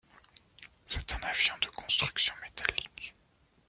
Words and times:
C'est 0.87 1.13
un 1.13 1.19
avion 1.19 1.53
de 1.61 1.67
construction 1.67 2.33
métallique. 2.41 3.13